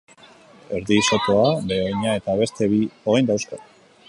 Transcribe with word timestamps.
Erdisotoa, 0.77 1.51
behe-oina 1.73 2.17
eta 2.23 2.39
beste 2.43 2.73
bi 2.73 2.81
oin 3.15 3.31
dauzka. 3.35 3.63